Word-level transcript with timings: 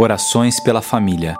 Orações 0.00 0.60
pela 0.60 0.80
família. 0.80 1.36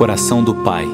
Oração 0.00 0.42
do 0.42 0.54
Pai. 0.54 0.86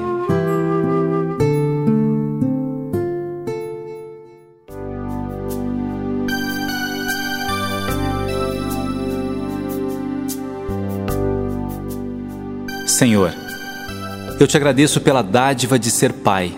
Senhor, 12.88 13.32
eu 14.40 14.48
te 14.48 14.56
agradeço 14.56 15.00
pela 15.00 15.22
dádiva 15.22 15.78
de 15.78 15.88
ser 15.88 16.12
pai 16.12 16.52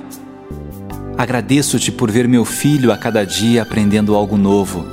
Agradeço-te 1.23 1.93
por 1.93 2.11
ver 2.11 2.27
meu 2.27 2.45
filho 2.45 2.91
a 2.91 2.96
cada 2.96 3.25
dia 3.25 3.62
aprendendo 3.62 4.17
algo 4.17 4.36
novo. 4.36 4.85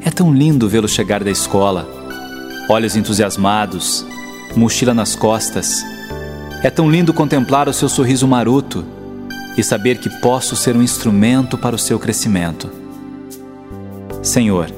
É 0.00 0.10
tão 0.10 0.34
lindo 0.34 0.68
vê-lo 0.68 0.88
chegar 0.88 1.22
da 1.22 1.30
escola, 1.30 1.88
olhos 2.68 2.96
entusiasmados, 2.96 4.04
mochila 4.56 4.92
nas 4.92 5.14
costas. 5.14 5.80
É 6.64 6.70
tão 6.70 6.90
lindo 6.90 7.14
contemplar 7.14 7.68
o 7.68 7.72
seu 7.72 7.88
sorriso 7.88 8.26
maroto 8.26 8.84
e 9.56 9.62
saber 9.62 9.98
que 9.98 10.10
posso 10.10 10.56
ser 10.56 10.74
um 10.74 10.82
instrumento 10.82 11.56
para 11.56 11.76
o 11.76 11.78
seu 11.78 12.00
crescimento. 12.00 12.68
Senhor, 14.24 14.72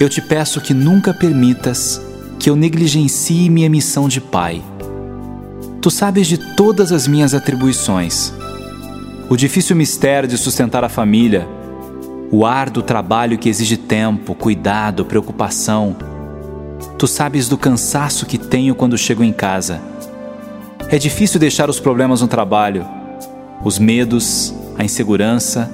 eu 0.00 0.08
te 0.08 0.22
peço 0.22 0.62
que 0.62 0.72
nunca 0.72 1.12
permitas 1.12 2.00
que 2.38 2.48
eu 2.48 2.56
negligencie 2.56 3.50
minha 3.50 3.68
missão 3.68 4.08
de 4.08 4.18
pai. 4.18 4.62
Tu 5.82 5.90
sabes 5.90 6.26
de 6.26 6.38
todas 6.38 6.90
as 6.90 7.06
minhas 7.06 7.34
atribuições 7.34 8.32
o 9.28 9.36
difícil 9.36 9.74
mistério 9.76 10.28
de 10.28 10.36
sustentar 10.36 10.84
a 10.84 10.88
família, 10.88 11.46
o 12.30 12.46
árduo 12.46 12.82
trabalho 12.82 13.38
que 13.38 13.48
exige 13.48 13.76
tempo, 13.76 14.34
cuidado, 14.34 15.04
preocupação. 15.04 15.96
Tu 16.98 17.06
sabes 17.06 17.48
do 17.48 17.58
cansaço 17.58 18.26
que 18.26 18.38
tenho 18.38 18.74
quando 18.74 18.96
chego 18.96 19.22
em 19.22 19.32
casa. 19.32 19.80
É 20.88 20.98
difícil 20.98 21.38
deixar 21.38 21.68
os 21.68 21.78
problemas 21.78 22.20
no 22.20 22.28
trabalho, 22.28 22.86
os 23.64 23.78
medos, 23.78 24.54
a 24.78 24.84
insegurança. 24.84 25.70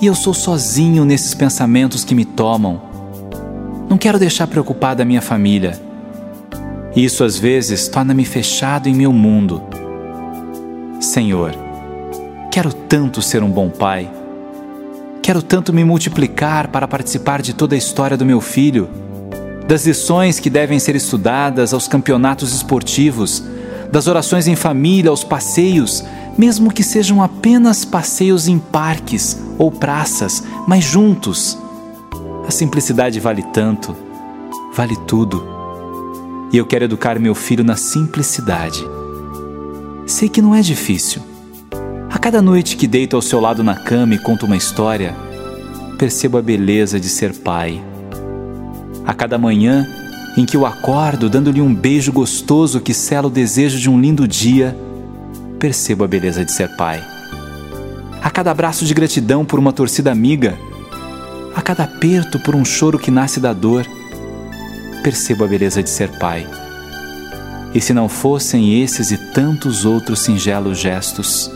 E 0.00 0.06
eu 0.06 0.14
sou 0.14 0.34
sozinho 0.34 1.04
nesses 1.04 1.34
pensamentos 1.34 2.04
que 2.04 2.14
me 2.14 2.24
tomam. 2.24 2.82
Não 3.88 3.96
quero 3.96 4.18
deixar 4.18 4.46
preocupada 4.46 5.02
a 5.02 5.06
minha 5.06 5.22
família. 5.22 5.80
Isso 6.94 7.24
às 7.24 7.38
vezes 7.38 7.88
torna-me 7.88 8.24
fechado 8.24 8.88
em 8.88 8.94
meu 8.94 9.12
mundo. 9.12 9.62
Senhor, 11.00 11.63
Quero 12.54 12.72
tanto 12.72 13.20
ser 13.20 13.42
um 13.42 13.50
bom 13.50 13.68
pai. 13.68 14.08
Quero 15.20 15.42
tanto 15.42 15.72
me 15.72 15.82
multiplicar 15.82 16.68
para 16.68 16.86
participar 16.86 17.42
de 17.42 17.52
toda 17.52 17.74
a 17.74 17.76
história 17.76 18.16
do 18.16 18.24
meu 18.24 18.40
filho, 18.40 18.88
das 19.66 19.84
lições 19.84 20.38
que 20.38 20.48
devem 20.48 20.78
ser 20.78 20.94
estudadas, 20.94 21.74
aos 21.74 21.88
campeonatos 21.88 22.54
esportivos, 22.54 23.42
das 23.90 24.06
orações 24.06 24.46
em 24.46 24.54
família, 24.54 25.10
aos 25.10 25.24
passeios, 25.24 26.04
mesmo 26.38 26.72
que 26.72 26.84
sejam 26.84 27.20
apenas 27.20 27.84
passeios 27.84 28.46
em 28.46 28.60
parques 28.60 29.36
ou 29.58 29.72
praças, 29.72 30.40
mas 30.64 30.84
juntos. 30.84 31.58
A 32.46 32.52
simplicidade 32.52 33.18
vale 33.18 33.42
tanto, 33.52 33.96
vale 34.72 34.94
tudo. 35.08 35.44
E 36.52 36.56
eu 36.56 36.64
quero 36.64 36.84
educar 36.84 37.18
meu 37.18 37.34
filho 37.34 37.64
na 37.64 37.74
simplicidade. 37.74 38.78
Sei 40.06 40.28
que 40.28 40.40
não 40.40 40.54
é 40.54 40.60
difícil 40.60 41.33
cada 42.24 42.40
noite 42.40 42.78
que 42.78 42.86
deito 42.86 43.16
ao 43.16 43.20
seu 43.20 43.38
lado 43.38 43.62
na 43.62 43.74
cama 43.74 44.14
e 44.14 44.18
conto 44.18 44.46
uma 44.46 44.56
história, 44.56 45.14
percebo 45.98 46.38
a 46.38 46.42
beleza 46.42 46.98
de 46.98 47.06
ser 47.06 47.34
pai. 47.34 47.84
A 49.06 49.12
cada 49.12 49.36
manhã 49.36 49.86
em 50.34 50.46
que 50.46 50.56
eu 50.56 50.64
acordo 50.64 51.28
dando-lhe 51.28 51.60
um 51.60 51.74
beijo 51.74 52.10
gostoso 52.10 52.80
que 52.80 52.94
sela 52.94 53.26
o 53.26 53.30
desejo 53.30 53.78
de 53.78 53.90
um 53.90 54.00
lindo 54.00 54.26
dia, 54.26 54.74
percebo 55.58 56.02
a 56.02 56.08
beleza 56.08 56.42
de 56.46 56.50
ser 56.50 56.74
pai. 56.78 57.04
A 58.22 58.30
cada 58.30 58.50
abraço 58.50 58.86
de 58.86 58.94
gratidão 58.94 59.44
por 59.44 59.58
uma 59.58 59.70
torcida 59.70 60.10
amiga, 60.10 60.58
a 61.54 61.60
cada 61.60 61.84
aperto 61.84 62.38
por 62.38 62.56
um 62.56 62.64
choro 62.64 62.98
que 62.98 63.10
nasce 63.10 63.38
da 63.38 63.52
dor, 63.52 63.86
percebo 65.02 65.44
a 65.44 65.46
beleza 65.46 65.82
de 65.82 65.90
ser 65.90 66.08
pai. 66.18 66.46
E 67.74 67.82
se 67.82 67.92
não 67.92 68.08
fossem 68.08 68.80
esses 68.80 69.10
e 69.10 69.18
tantos 69.34 69.84
outros 69.84 70.20
singelos 70.20 70.78
gestos, 70.78 71.50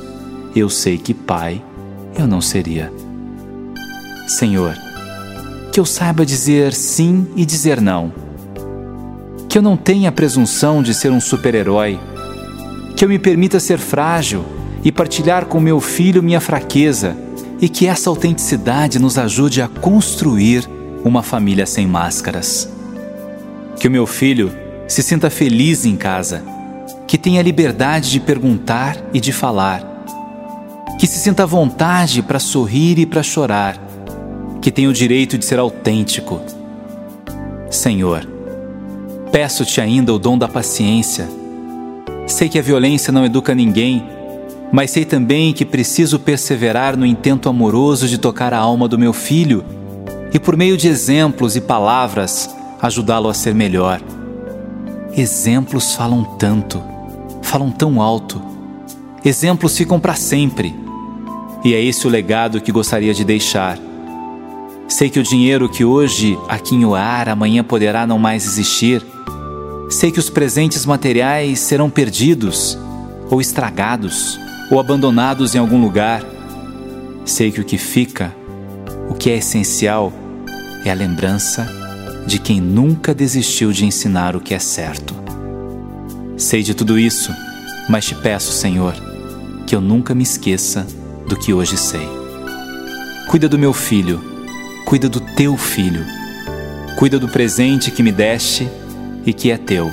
eu 0.55 0.69
sei 0.69 0.99
que 0.99 1.15
pai 1.15 1.63
eu 2.17 2.27
não 2.27 2.41
seria. 2.41 2.93
Senhor, 4.27 4.77
que 5.73 5.79
eu 5.79 5.85
saiba 5.85 6.27
dizer 6.27 6.75
sim 6.75 7.27
e 7.37 7.47
dizer 7.47 7.81
não. 7.81 8.13
Que 9.49 9.59
eu 9.59 9.63
não 9.63 9.77
tenha 9.77 10.09
a 10.09 10.13
presunção 10.13 10.83
de 10.83 10.93
ser 10.93 11.11
um 11.11 11.21
super-herói. 11.21 11.99
Que 12.97 13.05
eu 13.05 13.09
me 13.09 13.19
permita 13.19 13.61
ser 13.61 13.79
frágil 13.79 14.45
e 14.83 14.91
partilhar 14.91 15.47
com 15.47 15.61
meu 15.61 15.81
filho 15.81 16.23
minha 16.23 16.41
fraqueza 16.41 17.17
e 17.61 17.69
que 17.69 17.87
essa 17.87 18.11
autenticidade 18.11 18.99
nos 18.99 19.19
ajude 19.19 19.63
a 19.63 19.69
construir 19.69 20.69
uma 21.05 21.23
família 21.23 21.67
sem 21.67 21.87
máscaras. 21.87 22.69
Que 23.79 23.89
o 23.89 23.91
meu 23.91 24.07
filho 24.07 24.53
se 24.87 25.03
sinta 25.03 25.31
feliz 25.31 25.85
em 25.85 25.97
casa, 25.97 26.43
que 27.07 27.19
tenha 27.19 27.43
liberdade 27.43 28.11
de 28.11 28.21
perguntar 28.21 28.97
e 29.13 29.21
de 29.21 29.33
falar 29.33 29.98
que 30.99 31.07
se 31.07 31.21
sinta 31.21 31.45
à 31.45 31.47
vontade 31.47 32.21
para 32.23 32.41
sorrir 32.41 32.99
e 32.99 33.07
para 33.07 33.23
chorar, 33.23 33.81
que 34.61 34.73
tenha 34.73 34.91
o 34.91 34.93
direito 34.93 35.39
de 35.39 35.45
ser 35.45 35.61
autêntico. 35.61 36.41
Senhor, 37.71 38.29
peço-te 39.31 39.81
ainda 39.81 40.13
o 40.13 40.19
dom 40.19 40.37
da 40.37 40.49
paciência. 40.49 41.29
Sei 42.27 42.49
que 42.49 42.59
a 42.59 42.63
violência 42.63 43.13
não 43.13 43.25
educa 43.25 43.55
ninguém, 43.55 44.05
mas 44.73 44.91
sei 44.91 45.05
também 45.05 45.53
que 45.53 45.65
preciso 45.65 46.19
perseverar 46.19 46.97
no 46.97 47.07
intento 47.07 47.49
amoroso 47.49 48.09
de 48.09 48.19
tocar 48.19 48.53
a 48.53 48.59
alma 48.59 48.89
do 48.89 48.99
meu 48.99 49.13
filho 49.13 49.65
e, 50.35 50.39
por 50.41 50.57
meio 50.57 50.77
de 50.77 50.89
exemplos 50.89 51.55
e 51.55 51.61
palavras, 51.61 52.53
ajudá-lo 52.83 53.29
a 53.29 53.35
ser 53.35 53.55
melhor. 53.55 54.01
Exemplos 55.17 55.95
falam 55.95 56.25
tanto, 56.25 56.83
falam 57.41 57.71
tão 57.71 58.03
alto. 58.03 58.43
Exemplos 59.25 59.77
ficam 59.77 60.01
para 60.01 60.15
sempre 60.15 60.88
e 61.65 61.75
é 61.75 61.83
esse 61.83 62.07
o 62.07 62.11
legado 62.11 62.61
que 62.61 62.73
gostaria 62.73 63.13
de 63.13 63.25
deixar. 63.25 63.79
Sei 64.89 65.11
que 65.11 65.19
o 65.19 65.23
dinheiro 65.23 65.69
que 65.69 65.85
hoje 65.85 66.39
aqui 66.49 66.75
em 66.75 66.85
Oar 66.85 67.29
amanhã 67.29 67.63
poderá 67.63 68.07
não 68.07 68.19
mais 68.19 68.47
existir. 68.47 69.05
Sei 69.91 70.11
que 70.11 70.19
os 70.19 70.31
presentes 70.31 70.87
materiais 70.87 71.59
serão 71.61 71.91
perdidos, 71.91 72.79
ou 73.31 73.41
estragados, 73.41 74.39
ou 74.71 74.81
abandonados 74.81 75.55
em 75.55 75.59
algum 75.59 75.81
lugar. 75.81 76.25
Sei 77.25 77.51
que 77.51 77.61
o 77.61 77.65
que 77.65 77.77
fica, 77.77 78.35
o 79.09 79.15
que 79.15 79.31
é 79.31 79.37
essencial, 79.37 80.13
é 80.85 80.91
a 80.91 80.95
lembrança 80.95 81.69
de 82.27 82.39
quem 82.39 82.61
nunca 82.61 83.15
desistiu 83.15 83.73
de 83.73 83.85
ensinar 83.85 84.37
o 84.37 84.41
que 84.41 84.55
é 84.55 84.59
certo. 84.59 85.15
Sei 86.37 86.63
de 86.63 86.75
tudo 86.75 86.99
isso, 86.99 87.35
mas 87.89 88.07
te 88.07 88.15
peço, 88.15 88.53
Senhor, 88.53 88.95
que 89.67 89.75
eu 89.75 89.81
nunca 89.81 90.15
me 90.15 90.23
esqueça 90.23 90.87
do 91.29 91.37
que 91.37 91.53
hoje 91.53 91.77
sei. 91.77 92.09
Cuida 93.29 93.49
do 93.49 93.59
meu 93.59 93.73
filho, 93.73 94.21
cuida 94.87 95.09
do 95.09 95.21
teu 95.21 95.57
filho, 95.57 96.05
cuida 96.97 97.19
do 97.19 97.29
presente 97.29 97.91
que 97.91 98.03
me 98.03 98.11
deste 98.11 98.69
e 99.27 99.33
que 99.33 99.51
é 99.51 99.59
teu. 99.59 99.91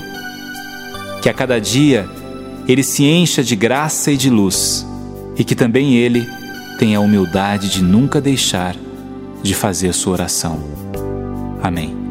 Que 1.22 1.30
a 1.30 1.34
cada 1.34 1.60
dia 1.60 2.10
ele 2.68 2.82
se 2.82 3.04
encha 3.04 3.44
de 3.44 3.56
graça 3.56 4.12
e 4.12 4.18
de 4.18 4.30
luz, 4.30 4.86
e 5.38 5.44
que 5.44 5.54
também 5.54 5.96
ele 5.96 6.28
tenha 6.80 6.98
a 6.98 7.02
humildade 7.02 7.70
de 7.70 7.84
nunca 7.84 8.22
deixar 8.22 8.76
de 9.44 9.54
fazer 9.54 9.94
sua 9.94 10.14
oração. 10.14 10.64
Amém. 11.62 12.05